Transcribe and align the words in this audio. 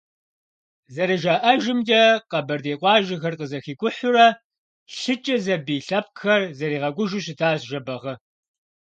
ЗэрыжаӀэжымкӀэ, 0.93 2.03
къэбэрдей 2.29 2.77
къуажэхэр 2.81 3.33
къызэхикӀухьурэ, 3.39 4.27
лъыкӀэ 4.99 5.35
зэбий 5.43 5.81
лъэпкъхэр 5.87 6.41
зэригъэкӀужу 6.57 7.23
щытащ 7.25 7.61
Жэбагъы. 7.69 8.13